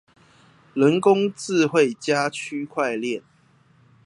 [0.73, 3.21] 人工智慧加區塊鏈